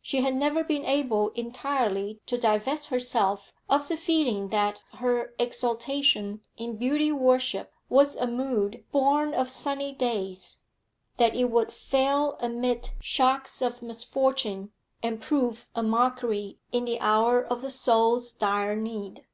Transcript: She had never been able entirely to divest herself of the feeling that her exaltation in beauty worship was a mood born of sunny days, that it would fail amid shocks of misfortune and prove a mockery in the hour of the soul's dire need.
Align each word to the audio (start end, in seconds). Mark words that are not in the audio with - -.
She 0.00 0.20
had 0.20 0.36
never 0.36 0.62
been 0.62 0.84
able 0.84 1.30
entirely 1.30 2.20
to 2.26 2.38
divest 2.38 2.90
herself 2.90 3.52
of 3.68 3.88
the 3.88 3.96
feeling 3.96 4.50
that 4.50 4.80
her 4.98 5.34
exaltation 5.40 6.40
in 6.56 6.76
beauty 6.76 7.10
worship 7.10 7.72
was 7.88 8.14
a 8.14 8.28
mood 8.28 8.84
born 8.92 9.34
of 9.34 9.50
sunny 9.50 9.92
days, 9.92 10.58
that 11.16 11.34
it 11.34 11.46
would 11.50 11.72
fail 11.72 12.36
amid 12.38 12.90
shocks 13.00 13.60
of 13.60 13.82
misfortune 13.82 14.70
and 15.02 15.20
prove 15.20 15.68
a 15.74 15.82
mockery 15.82 16.60
in 16.70 16.84
the 16.84 17.00
hour 17.00 17.42
of 17.44 17.60
the 17.60 17.68
soul's 17.68 18.30
dire 18.32 18.76
need. 18.76 19.26